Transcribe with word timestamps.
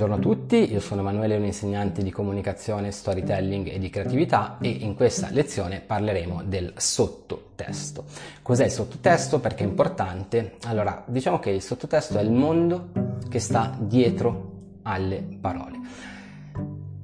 Buongiorno 0.00 0.30
a 0.30 0.34
tutti, 0.34 0.72
io 0.72 0.80
sono 0.80 1.02
Emanuele, 1.02 1.36
un 1.36 1.44
insegnante 1.44 2.02
di 2.02 2.10
comunicazione, 2.10 2.90
storytelling 2.90 3.70
e 3.70 3.78
di 3.78 3.90
creatività 3.90 4.56
e 4.58 4.70
in 4.70 4.94
questa 4.94 5.28
lezione 5.30 5.80
parleremo 5.80 6.42
del 6.42 6.72
sottotesto. 6.74 8.04
Cos'è 8.40 8.64
il 8.64 8.70
sottotesto? 8.70 9.40
Perché 9.40 9.62
è 9.62 9.66
importante? 9.66 10.54
Allora, 10.64 11.04
diciamo 11.06 11.38
che 11.38 11.50
il 11.50 11.60
sottotesto 11.60 12.16
è 12.16 12.22
il 12.22 12.30
mondo 12.30 12.92
che 13.28 13.40
sta 13.40 13.76
dietro 13.78 14.52
alle 14.84 15.22
parole. 15.38 15.78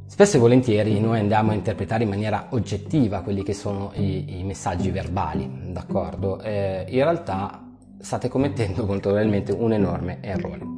Spesso 0.07 0.39
e 0.39 0.41
volentieri 0.41 0.99
noi 0.99 1.19
andiamo 1.19 1.51
a 1.51 1.55
interpretare 1.55 2.05
in 2.05 2.09
maniera 2.09 2.47
oggettiva 2.53 3.21
quelli 3.21 3.43
che 3.43 3.53
sono 3.53 3.93
i, 3.97 4.39
i 4.39 4.43
messaggi 4.43 4.89
verbali, 4.91 5.71
d'accordo? 5.71 6.41
Eh, 6.41 6.87
in 6.89 7.03
realtà 7.03 7.63
state 7.99 8.31
commettendo 8.31 8.87
molto 8.89 9.11
probabilmente 9.11 9.53
un 9.53 9.75
enorme 9.75 10.17
errore. 10.23 10.76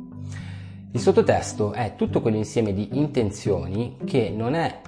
Il 0.91 1.01
sottotesto 1.01 1.73
è 1.73 1.95
tutto 1.97 2.23
quell'insieme 2.23 2.73
di 2.73 2.88
intenzioni 2.92 3.98
che 4.06 4.30
non 4.30 4.55
è 4.55 4.80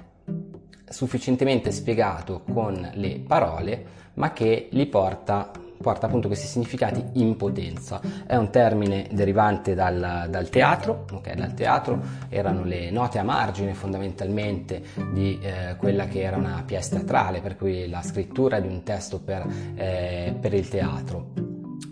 sufficientemente 0.89 1.71
spiegato 1.71 2.41
con 2.51 2.89
le 2.95 3.19
parole, 3.19 3.85
ma 4.15 4.33
che 4.33 4.67
li 4.71 4.87
porta, 4.87 5.51
porta 5.79 6.07
appunto 6.07 6.27
questi 6.27 6.47
significati 6.47 7.03
in 7.13 7.37
potenza. 7.37 8.01
È 8.25 8.35
un 8.35 8.49
termine 8.49 9.09
derivante 9.11 9.75
dal, 9.75 10.25
dal 10.27 10.49
teatro, 10.49 11.05
ok? 11.11 11.35
Dal 11.35 11.53
teatro 11.53 12.01
erano 12.29 12.63
le 12.63 12.89
note 12.89 13.19
a 13.19 13.23
margine 13.23 13.75
fondamentalmente 13.75 14.81
di 15.13 15.39
eh, 15.39 15.75
quella 15.77 16.07
che 16.07 16.21
era 16.21 16.35
una 16.35 16.63
pièce 16.65 16.95
teatrale, 16.95 17.41
per 17.41 17.55
cui 17.55 17.87
la 17.87 18.01
scrittura 18.01 18.59
di 18.59 18.67
un 18.67 18.81
testo 18.81 19.19
per, 19.19 19.45
eh, 19.75 20.35
per 20.37 20.53
il 20.55 20.67
teatro. 20.67 21.31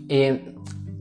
E 0.08 0.54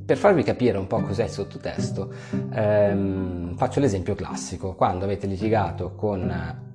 per 0.09 0.17
farvi 0.17 0.41
capire 0.41 0.75
un 0.79 0.87
po' 0.87 1.01
cos'è 1.01 1.25
il 1.25 1.29
sottotesto, 1.29 2.11
ehm, 2.51 3.55
faccio 3.55 3.79
l'esempio 3.79 4.15
classico. 4.15 4.73
Quando 4.73 5.05
avete 5.05 5.27
litigato 5.27 5.93
con 5.93 6.21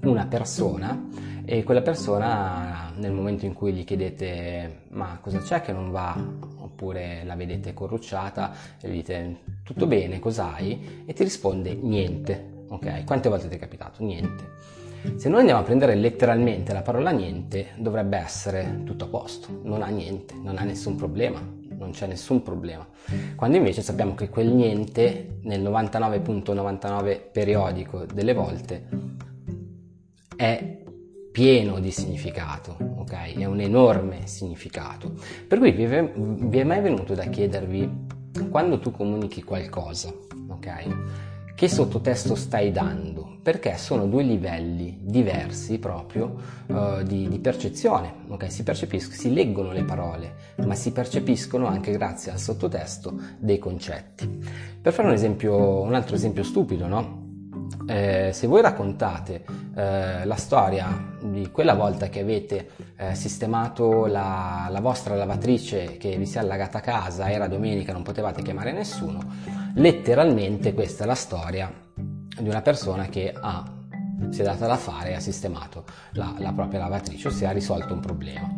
una 0.02 0.26
persona 0.26 1.08
e 1.44 1.64
quella 1.64 1.82
persona 1.82 2.92
nel 2.94 3.10
momento 3.10 3.44
in 3.44 3.52
cui 3.52 3.72
gli 3.72 3.82
chiedete 3.82 4.82
ma 4.90 5.18
cosa 5.20 5.40
c'è 5.40 5.62
che 5.62 5.72
non 5.72 5.90
va 5.90 6.16
oppure 6.58 7.24
la 7.24 7.34
vedete 7.34 7.74
corrucciata 7.74 8.52
e 8.80 8.88
gli 8.88 8.92
dite 8.92 9.38
tutto 9.64 9.88
bene, 9.88 10.20
cos'hai? 10.20 11.02
E 11.04 11.12
ti 11.12 11.24
risponde 11.24 11.74
niente. 11.74 12.66
Ok, 12.68 13.02
quante 13.04 13.28
volte 13.28 13.48
ti 13.48 13.56
è 13.56 13.58
capitato? 13.58 14.04
Niente. 14.04 14.44
Se 15.16 15.28
noi 15.28 15.40
andiamo 15.40 15.60
a 15.60 15.64
prendere 15.64 15.96
letteralmente 15.96 16.72
la 16.72 16.82
parola 16.82 17.10
niente, 17.10 17.70
dovrebbe 17.78 18.16
essere 18.16 18.82
tutto 18.84 19.06
a 19.06 19.08
posto, 19.08 19.60
non 19.64 19.82
ha 19.82 19.88
niente, 19.88 20.34
non 20.40 20.56
ha 20.56 20.62
nessun 20.62 20.94
problema, 20.94 21.40
non 21.84 21.92
c'è 21.92 22.06
nessun 22.06 22.42
problema. 22.42 22.86
Quando 23.36 23.56
invece 23.58 23.82
sappiamo 23.82 24.14
che 24.14 24.28
quel 24.30 24.48
niente 24.48 25.38
nel 25.42 25.62
99.99 25.62 27.30
periodico 27.30 28.06
delle 28.06 28.32
volte 28.32 28.88
è 30.34 30.82
pieno 31.30 31.80
di 31.80 31.90
significato, 31.90 32.76
ok? 32.78 33.36
È 33.36 33.44
un 33.44 33.60
enorme 33.60 34.26
significato. 34.26 35.12
Per 35.46 35.58
cui 35.58 35.72
vi 35.72 35.84
è, 35.84 36.12
vi 36.14 36.58
è 36.58 36.64
mai 36.64 36.80
venuto 36.80 37.14
da 37.14 37.24
chiedervi 37.24 38.06
quando 38.50 38.78
tu 38.78 38.90
comunichi 38.90 39.42
qualcosa, 39.42 40.12
ok? 40.48 41.33
Che 41.56 41.68
sottotesto 41.68 42.34
stai 42.34 42.72
dando? 42.72 43.38
Perché 43.40 43.76
sono 43.76 44.06
due 44.06 44.24
livelli 44.24 44.98
diversi 45.00 45.78
proprio 45.78 46.34
uh, 46.66 47.02
di, 47.04 47.28
di, 47.28 47.38
percezione. 47.38 48.12
Okay? 48.26 48.50
Si 48.50 48.64
percepiscono, 48.64 49.16
si 49.16 49.32
leggono 49.32 49.70
le 49.70 49.84
parole, 49.84 50.34
ma 50.64 50.74
si 50.74 50.90
percepiscono 50.90 51.68
anche 51.68 51.92
grazie 51.92 52.32
al 52.32 52.40
sottotesto 52.40 53.16
dei 53.38 53.58
concetti. 53.58 54.28
Per 54.80 54.92
fare 54.92 55.06
un 55.06 55.14
esempio, 55.14 55.80
un 55.82 55.94
altro 55.94 56.16
esempio 56.16 56.42
stupido, 56.42 56.88
no? 56.88 57.23
Eh, 57.86 58.30
se 58.32 58.46
voi 58.46 58.62
raccontate 58.62 59.44
eh, 59.74 60.24
la 60.24 60.36
storia 60.36 61.16
di 61.20 61.50
quella 61.50 61.74
volta 61.74 62.08
che 62.08 62.20
avete 62.20 62.70
eh, 62.96 63.14
sistemato 63.14 64.06
la, 64.06 64.68
la, 64.70 64.80
vostra 64.80 65.14
lavatrice 65.14 65.96
che 65.98 66.16
vi 66.16 66.26
si 66.26 66.36
è 66.36 66.40
allagata 66.40 66.78
a 66.78 66.80
casa, 66.80 67.30
era 67.30 67.46
domenica, 67.46 67.92
non 67.92 68.02
potevate 68.02 68.42
chiamare 68.42 68.72
nessuno, 68.72 69.20
letteralmente 69.74 70.72
questa 70.72 71.04
è 71.04 71.06
la 71.06 71.14
storia 71.14 71.70
di 71.94 72.48
una 72.48 72.62
persona 72.62 73.06
che 73.06 73.34
ha, 73.38 73.64
si 74.30 74.40
è 74.40 74.44
data 74.44 74.66
da 74.66 74.76
fare 74.76 75.10
e 75.10 75.14
ha 75.14 75.20
sistemato 75.20 75.84
la, 76.12 76.34
la 76.38 76.52
propria 76.52 76.80
lavatrice, 76.80 77.28
ossia 77.28 77.50
ha 77.50 77.52
risolto 77.52 77.92
un 77.92 78.00
problema. 78.00 78.48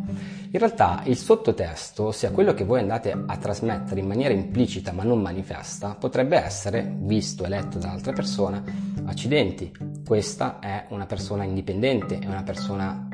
In 0.49 0.59
realtà 0.59 1.01
il 1.03 1.17
sottotesto, 1.17 2.05
ossia 2.05 2.31
quello 2.31 2.53
che 2.53 2.63
voi 2.63 2.79
andate 2.79 3.11
a 3.11 3.37
trasmettere 3.37 3.99
in 3.99 4.07
maniera 4.07 4.33
implicita 4.33 4.93
ma 4.93 5.03
non 5.03 5.21
manifesta, 5.21 5.95
potrebbe 5.99 6.37
essere, 6.37 6.95
visto 6.99 7.43
e 7.43 7.49
letto 7.49 7.77
da 7.77 7.91
altre 7.91 8.13
persone, 8.13 8.95
accidenti, 9.07 9.71
questa 10.05 10.59
è 10.59 10.85
una 10.89 11.05
persona 11.05 11.43
indipendente, 11.43 12.19
è 12.19 12.27
una 12.27 12.43
persona 12.43 13.07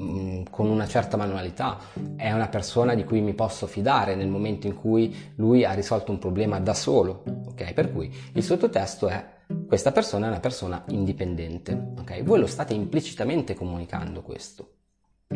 mm, 0.00 0.44
con 0.50 0.68
una 0.68 0.86
certa 0.86 1.16
manualità, 1.16 1.78
è 2.16 2.32
una 2.32 2.48
persona 2.48 2.94
di 2.94 3.04
cui 3.04 3.20
mi 3.20 3.34
posso 3.34 3.66
fidare 3.66 4.14
nel 4.14 4.28
momento 4.28 4.66
in 4.66 4.74
cui 4.74 5.14
lui 5.36 5.64
ha 5.64 5.72
risolto 5.72 6.12
un 6.12 6.18
problema 6.18 6.60
da 6.60 6.74
solo, 6.74 7.24
ok? 7.48 7.72
Per 7.72 7.92
cui 7.92 8.12
il 8.32 8.42
sottotesto 8.42 9.08
è 9.08 9.30
questa 9.66 9.92
persona 9.92 10.26
è 10.26 10.28
una 10.30 10.40
persona 10.40 10.84
indipendente, 10.88 11.92
ok? 11.98 12.22
Voi 12.22 12.40
lo 12.40 12.46
state 12.46 12.74
implicitamente 12.74 13.54
comunicando 13.54 14.22
questo. 14.22 14.74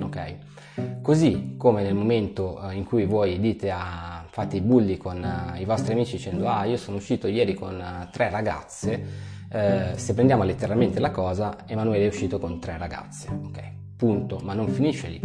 Ok? 0.02 1.00
Così 1.00 1.54
come 1.56 1.82
nel 1.82 1.94
momento 1.94 2.60
eh, 2.68 2.74
in 2.74 2.84
cui 2.84 3.06
voi 3.06 3.40
dite 3.40 3.70
a, 3.70 4.26
fate 4.28 4.56
i 4.56 4.60
bulli 4.60 4.98
con 4.98 5.22
uh, 5.22 5.58
i 5.58 5.64
vostri 5.64 5.94
amici 5.94 6.16
dicendo 6.16 6.46
ah 6.48 6.66
io 6.66 6.76
sono 6.76 6.98
uscito 6.98 7.26
ieri 7.26 7.54
con 7.54 7.74
uh, 7.76 8.10
tre 8.10 8.28
ragazze, 8.28 9.34
eh, 9.56 9.92
se 9.96 10.12
prendiamo 10.14 10.42
letteralmente 10.42 11.00
la 11.00 11.10
cosa, 11.10 11.56
Emanuele 11.66 12.04
è 12.04 12.08
uscito 12.08 12.38
con 12.38 12.60
tre 12.60 12.76
ragazze, 12.76 13.28
ok? 13.30 13.62
Punto, 13.96 14.38
ma 14.42 14.52
non 14.52 14.68
finisce 14.68 15.08
lì, 15.08 15.20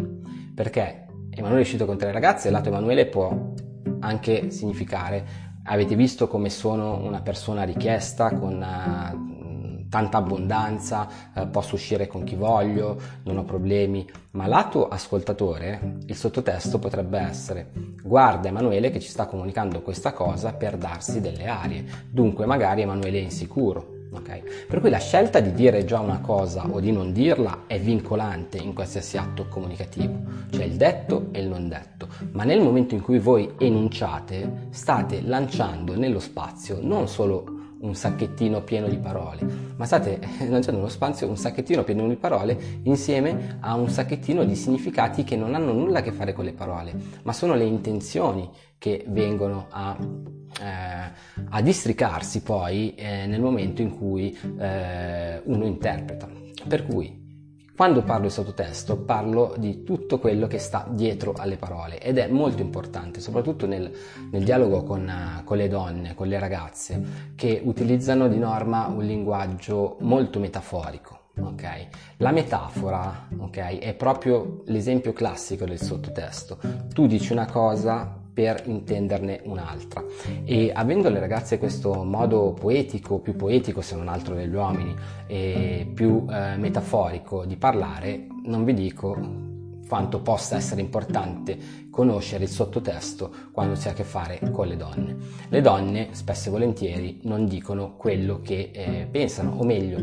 perché 0.56 1.08
Emanuele 1.30 1.60
è 1.60 1.66
uscito 1.66 1.86
con 1.86 1.98
tre 1.98 2.12
ragazze 2.12 2.50
lato 2.50 2.70
Emanuele 2.70 3.08
può 3.08 3.54
anche 4.00 4.50
significare 4.50 5.50
avete 5.64 5.96
visto 5.96 6.28
come 6.28 6.50
sono 6.50 6.98
una 7.04 7.22
persona 7.22 7.64
richiesta 7.64 8.34
con 8.34 8.56
uh, 8.56 9.88
tanta 9.90 10.18
abbondanza, 10.18 11.08
eh, 11.36 11.48
posso 11.48 11.76
uscire 11.76 12.08
con 12.08 12.24
chi 12.24 12.36
voglio, 12.36 12.98
non 13.24 13.38
ho 13.38 13.44
problemi, 13.44 14.10
ma 14.32 14.48
lato 14.48 14.88
ascoltatore 14.88 15.98
il 16.06 16.16
sottotesto 16.16 16.80
potrebbe 16.80 17.20
essere 17.20 17.72
guarda 18.02 18.48
Emanuele 18.48 18.90
che 18.90 19.02
ci 19.02 19.10
sta 19.10 19.26
comunicando 19.26 19.82
questa 19.82 20.14
cosa 20.14 20.54
per 20.54 20.78
darsi 20.78 21.20
delle 21.20 21.46
arie, 21.48 21.86
dunque 22.10 22.46
magari 22.46 22.82
Emanuele 22.82 23.20
è 23.20 23.24
insicuro. 23.24 23.91
Okay? 24.14 24.44
Per 24.68 24.82
cui 24.82 24.90
la 24.90 25.00
scelta 25.00 25.40
di 25.40 25.54
dire 25.54 25.86
già 25.86 26.00
una 26.00 26.20
cosa 26.20 26.68
o 26.68 26.80
di 26.80 26.92
non 26.92 27.14
dirla 27.14 27.64
è 27.66 27.80
vincolante 27.80 28.58
in 28.58 28.74
qualsiasi 28.74 29.18
atto 29.18 29.48
comunicativo, 29.48 30.20
cioè 30.52 30.66
il 30.66 30.76
detto 30.76 31.30
e 31.32 31.40
il 31.40 31.48
non 31.48 31.70
detto, 31.70 32.08
ma 32.32 32.44
nel 32.44 32.60
momento 32.60 32.94
in 32.94 33.02
cui 33.02 33.20
voi 33.20 33.54
enunciate 33.58 34.68
state 34.72 35.22
lanciando 35.22 35.96
nello 35.96 36.20
spazio 36.20 36.80
non 36.82 37.08
solo 37.08 37.60
un 37.82 37.96
sacchettino 37.96 38.62
pieno 38.62 38.88
di 38.88 38.98
parole, 38.98 39.46
ma 39.76 39.86
state 39.86 40.20
lanciando 40.50 40.80
nello 40.80 40.90
spazio 40.90 41.28
un 41.28 41.38
sacchettino 41.38 41.84
pieno 41.84 42.08
di 42.08 42.16
parole 42.16 42.58
insieme 42.84 43.58
a 43.62 43.76
un 43.76 43.90
sacchettino 43.90 44.44
di 44.44 44.56
significati 44.56 45.24
che 45.24 45.36
non 45.36 45.56
hanno 45.56 45.74
nulla 45.74 46.00
a 46.00 46.02
che 46.02 46.12
fare 46.12 46.34
con 46.34 46.46
le 46.46 46.54
parole, 46.54 46.94
ma 47.24 47.34
sono 47.34 47.56
le 47.56 47.66
intenzioni 47.66 48.50
che 48.78 49.06
vengono 49.08 49.68
a, 49.70 49.96
eh, 50.60 51.12
a 51.50 51.62
districarsi 51.62 52.42
poi 52.42 52.96
eh, 52.96 53.28
nel 53.28 53.42
momento 53.42 53.82
in 53.82 53.96
cui 53.96 54.36
eh, 54.60 55.42
uno 55.46 55.66
interpreta. 55.66 56.28
Per 56.68 56.86
cui 56.86 57.22
quando 57.76 58.04
parlo 58.04 58.26
di 58.26 58.32
sottotesto 58.32 58.98
parlo 58.98 59.56
di 59.58 59.84
tutto 59.84 60.20
quello 60.20 60.48
che 60.48 60.60
sta 60.60 60.86
dietro 60.90 61.34
alle 61.38 61.58
parole 61.58 62.00
ed 62.00 62.18
è 62.18 62.28
molto 62.28 62.62
importante, 62.62 63.20
soprattutto 63.20 63.66
nel, 63.66 63.92
nel 64.30 64.44
dialogo 64.44 64.84
con, 64.84 65.42
con, 65.44 65.58
le 65.58 65.68
donne, 65.68 66.14
con 66.14 66.28
le 66.28 66.38
ragazze, 66.38 67.02
che 67.36 67.62
utilizzano 67.64 68.28
di 68.28 68.38
norma 68.38 68.88
un 68.88 69.04
linguaggio 69.04 69.98
molto 70.02 70.40
metaforico. 70.40 71.20
Okay? 71.40 71.88
La 72.18 72.32
metafora 72.32 73.28
okay, 73.38 73.78
è 73.78 73.94
proprio 73.94 74.62
l'esempio 74.66 75.14
classico 75.14 75.66
del 75.66 75.82
sottotesto. 75.82 76.60
Tu 76.94 77.08
dici 77.08 77.32
una 77.32 77.48
cosa, 77.48 78.21
per 78.34 78.64
intenderne 78.66 79.42
un'altra. 79.44 80.04
E 80.44 80.72
avendo 80.74 81.10
le 81.10 81.20
ragazze 81.20 81.58
questo 81.58 82.04
modo 82.04 82.54
poetico, 82.54 83.20
più 83.20 83.36
poetico 83.36 83.82
se 83.82 83.96
non 83.96 84.08
altro 84.08 84.36
degli 84.36 84.54
uomini, 84.54 84.96
e 85.28 85.90
più 85.94 86.26
eh, 86.30 86.56
metaforico 86.58 87.46
di 87.46 87.58
parlare, 87.58 88.28
non 88.44 88.64
vi 88.64 88.74
dico 88.74 89.50
quanto 89.92 90.22
possa 90.22 90.56
essere 90.56 90.80
importante 90.80 91.58
conoscere 91.90 92.46
il 92.46 92.50
sottotesto 92.50 93.30
quando 93.52 93.76
si 93.76 93.90
ha 93.90 93.92
a 93.92 93.94
che 93.94 94.06
fare 94.06 94.40
con 94.50 94.68
le 94.68 94.78
donne. 94.78 95.18
Le 95.50 95.60
donne 95.60 96.10
spesso 96.12 96.48
e 96.48 96.52
volentieri 96.52 97.20
non 97.24 97.46
dicono 97.46 97.96
quello 97.98 98.40
che 98.42 98.72
eh, 98.72 99.08
pensano, 99.12 99.58
o 99.58 99.66
meglio, 99.66 100.00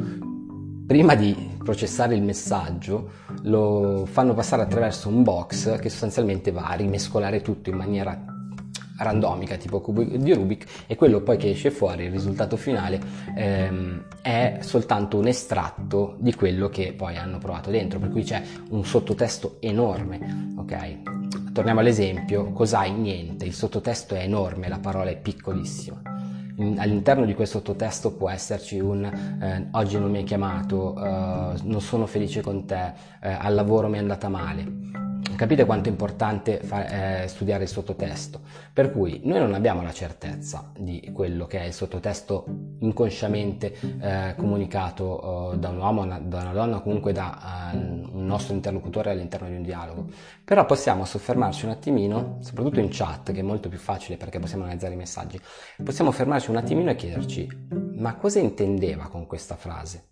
prima 0.86 1.14
di 1.14 1.56
processare 1.64 2.14
il 2.14 2.22
messaggio 2.22 3.10
lo 3.42 4.06
fanno 4.10 4.34
passare 4.34 4.62
attraverso 4.62 5.08
un 5.08 5.22
box 5.22 5.78
che 5.78 5.88
sostanzialmente 5.88 6.50
va 6.50 6.68
a 6.68 6.74
rimescolare 6.74 7.40
tutto 7.42 7.70
in 7.70 7.76
maniera 7.76 8.36
randomica 8.98 9.56
tipo 9.56 9.80
cubo 9.80 10.02
di 10.02 10.32
Rubik 10.32 10.84
e 10.86 10.96
quello 10.96 11.20
poi 11.20 11.36
che 11.36 11.50
esce 11.50 11.70
fuori, 11.70 12.04
il 12.04 12.10
risultato 12.10 12.56
finale, 12.56 13.00
ehm, 13.36 14.04
è 14.22 14.58
soltanto 14.60 15.18
un 15.18 15.28
estratto 15.28 16.16
di 16.18 16.34
quello 16.34 16.68
che 16.68 16.92
poi 16.92 17.16
hanno 17.16 17.38
provato 17.38 17.70
dentro, 17.70 17.98
per 17.98 18.10
cui 18.10 18.24
c'è 18.24 18.42
un 18.70 18.84
sottotesto 18.84 19.58
enorme, 19.60 20.52
ok? 20.56 21.52
Torniamo 21.52 21.80
all'esempio, 21.80 22.52
cos'hai? 22.52 22.92
Niente, 22.92 23.44
il 23.44 23.54
sottotesto 23.54 24.14
è 24.14 24.22
enorme, 24.22 24.68
la 24.68 24.78
parola 24.78 25.10
è 25.10 25.16
piccolissima. 25.16 26.17
All'interno 26.58 27.24
di 27.24 27.34
quel 27.34 27.46
sottotesto 27.46 28.12
può 28.12 28.28
esserci 28.30 28.80
un 28.80 29.04
eh, 29.04 29.68
oggi 29.72 29.98
non 29.98 30.10
mi 30.10 30.18
hai 30.18 30.24
chiamato, 30.24 30.96
eh, 30.96 31.54
non 31.62 31.80
sono 31.80 32.06
felice 32.06 32.40
con 32.40 32.66
te, 32.66 32.92
eh, 33.20 33.30
al 33.30 33.54
lavoro 33.54 33.88
mi 33.88 33.96
è 33.96 34.00
andata 34.00 34.28
male 34.28 35.07
Capite 35.38 35.64
quanto 35.66 35.88
è 35.88 35.92
importante 35.92 36.58
fa, 36.64 37.22
eh, 37.22 37.28
studiare 37.28 37.62
il 37.62 37.68
sottotesto? 37.68 38.40
Per 38.72 38.90
cui 38.90 39.20
noi 39.22 39.38
non 39.38 39.54
abbiamo 39.54 39.82
la 39.82 39.92
certezza 39.92 40.72
di 40.76 41.12
quello 41.14 41.46
che 41.46 41.60
è 41.60 41.66
il 41.66 41.72
sottotesto 41.72 42.44
inconsciamente 42.80 43.72
eh, 44.00 44.34
comunicato 44.36 45.52
eh, 45.52 45.58
da 45.58 45.68
un 45.68 45.78
uomo, 45.78 46.04
da 46.06 46.40
una 46.40 46.52
donna, 46.52 46.80
comunque 46.80 47.12
da 47.12 47.70
eh, 47.72 47.76
un 47.76 48.26
nostro 48.26 48.52
interlocutore 48.52 49.12
all'interno 49.12 49.46
di 49.46 49.54
un 49.54 49.62
dialogo. 49.62 50.08
Però 50.42 50.66
possiamo 50.66 51.04
soffermarci 51.04 51.66
un 51.66 51.70
attimino, 51.70 52.38
soprattutto 52.40 52.80
in 52.80 52.88
chat, 52.90 53.30
che 53.30 53.38
è 53.38 53.44
molto 53.44 53.68
più 53.68 53.78
facile 53.78 54.16
perché 54.16 54.40
possiamo 54.40 54.64
analizzare 54.64 54.94
i 54.94 54.96
messaggi, 54.96 55.40
possiamo 55.84 56.10
fermarci 56.10 56.50
un 56.50 56.56
attimino 56.56 56.90
e 56.90 56.96
chiederci, 56.96 57.68
ma 57.94 58.16
cosa 58.16 58.40
intendeva 58.40 59.06
con 59.06 59.28
questa 59.28 59.54
frase? 59.54 60.08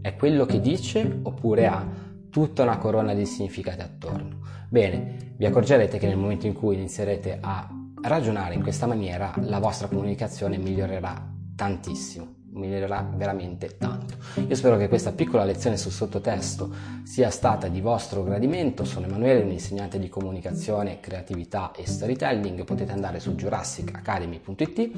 È 0.00 0.16
quello 0.16 0.46
che 0.46 0.58
dice 0.58 1.20
oppure 1.22 1.66
ha 1.66 2.08
tutta 2.30 2.62
una 2.62 2.78
corona 2.78 3.12
di 3.14 3.26
significati 3.26 3.80
attorno? 3.80 4.38
Bene, 4.68 5.34
vi 5.36 5.46
accorgerete 5.46 5.98
che 5.98 6.06
nel 6.06 6.16
momento 6.16 6.46
in 6.46 6.54
cui 6.54 6.76
inizierete 6.76 7.38
a 7.40 7.68
ragionare 8.02 8.54
in 8.54 8.62
questa 8.62 8.86
maniera, 8.86 9.34
la 9.40 9.58
vostra 9.58 9.88
comunicazione 9.88 10.56
migliorerà 10.56 11.28
tantissimo, 11.54 12.34
migliorerà 12.60 13.08
veramente 13.14 13.76
tanto. 13.76 14.14
Io 14.46 14.54
spero 14.54 14.76
che 14.76 14.88
questa 14.88 15.12
piccola 15.12 15.44
lezione 15.44 15.76
sul 15.76 15.90
sottotesto 15.90 16.70
sia 17.02 17.30
stata 17.30 17.66
di 17.66 17.80
vostro 17.80 18.22
gradimento. 18.22 18.84
Sono 18.84 19.06
Emanuele, 19.06 19.42
un 19.42 19.50
insegnante 19.50 19.98
di 19.98 20.08
comunicazione, 20.08 21.00
creatività 21.00 21.72
e 21.72 21.86
storytelling. 21.86 22.62
Potete 22.64 22.92
andare 22.92 23.18
su 23.18 23.34
jurassicacademy.it 23.34 24.90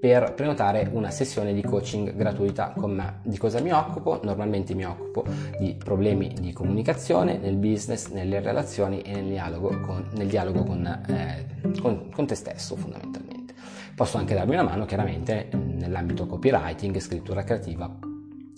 per 0.00 0.32
prenotare 0.32 0.88
una 0.92 1.10
sessione 1.10 1.52
di 1.52 1.62
coaching 1.62 2.14
gratuita 2.14 2.72
con 2.74 2.92
me. 2.92 3.18
Di 3.22 3.36
cosa 3.36 3.60
mi 3.60 3.70
occupo? 3.70 4.20
Normalmente 4.22 4.74
mi 4.74 4.86
occupo 4.86 5.26
di 5.58 5.74
problemi 5.74 6.32
di 6.40 6.54
comunicazione 6.54 7.36
nel 7.36 7.56
business, 7.56 8.08
nelle 8.08 8.40
relazioni 8.40 9.02
e 9.02 9.12
nel 9.12 9.26
dialogo 9.26 9.68
con, 9.80 10.06
nel 10.12 10.26
dialogo 10.26 10.64
con, 10.64 10.86
eh, 10.86 11.44
con, 11.82 12.08
con 12.10 12.26
te 12.26 12.34
stesso 12.34 12.76
fondamentalmente. 12.76 13.52
Posso 13.94 14.16
anche 14.16 14.34
darmi 14.34 14.54
una 14.54 14.62
mano 14.62 14.86
chiaramente 14.86 15.50
nell'ambito 15.80 16.26
copywriting, 16.26 16.98
scrittura 16.98 17.42
creativa 17.42 17.98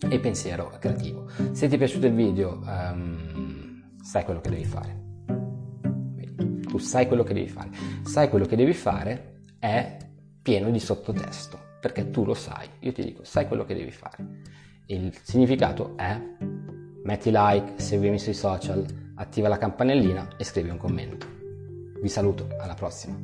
e 0.09 0.19
pensiero 0.19 0.73
creativo. 0.79 1.29
Se 1.53 1.69
ti 1.69 1.77
è 1.77 1.79
piaciuto 1.79 2.07
il 2.07 2.15
video, 2.15 2.61
um, 2.65 3.83
sai 4.03 4.25
quello 4.25 4.41
che 4.41 4.51
devi 4.51 4.65
fare. 4.65 5.01
Tu 6.67 6.79
sai 6.79 7.07
quello 7.07 7.23
che 7.23 7.35
devi 7.35 7.49
fare. 7.49 7.71
Sai 8.03 8.29
quello 8.29 8.47
che 8.47 8.57
devi 8.57 8.75
fare 8.75 9.45
è 9.59 9.97
pieno 10.43 10.71
di 10.71 10.81
sottotesto, 10.81 11.59
perché 11.81 12.11
tu 12.11 12.25
lo 12.25 12.35
sai, 12.35 12.69
io 12.81 12.93
ti 12.93 13.03
dico, 13.03 13.25
sai 13.25 13.47
quello 13.47 13.65
che 13.65 13.75
devi 13.75 13.93
fare. 13.93 14.17
Il 14.87 15.17
significato 15.23 15.97
è 15.97 16.21
metti 17.05 17.31
like, 17.33 17.75
seguimi 17.77 18.19
sui 18.19 18.35
social, 18.35 18.85
attiva 19.15 19.49
la 19.49 19.59
campanellina 19.59 20.37
e 20.37 20.45
scrivi 20.45 20.71
un 20.71 20.79
commento. 20.79 21.27
Vi 22.01 22.09
saluto, 22.09 22.49
alla 22.59 22.75
prossima. 22.75 23.17